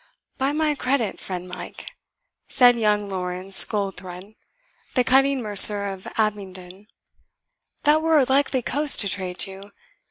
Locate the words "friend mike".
1.19-1.85